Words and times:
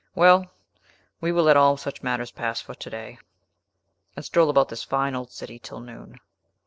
Well; 0.15 0.47
we 1.19 1.31
will 1.31 1.43
let 1.43 1.57
all 1.57 1.77
such 1.77 2.01
matters 2.01 2.31
pass 2.31 2.59
for 2.59 2.73
to 2.73 2.89
day, 2.89 3.19
and 4.15 4.25
stroll 4.25 4.49
about 4.49 4.69
this 4.69 4.83
fine 4.83 5.13
old 5.13 5.31
city 5.31 5.59
till 5.59 5.79
noon." 5.79 6.19